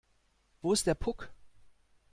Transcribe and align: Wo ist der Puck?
Wo 0.63 0.73
ist 0.73 0.87
der 0.87 0.95
Puck? 0.95 1.29